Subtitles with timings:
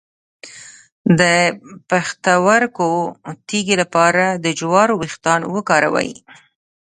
[1.19, 1.21] د
[1.89, 2.91] پښتورګو
[3.47, 6.11] تیږې لپاره د جوارو ویښتان وکاروئ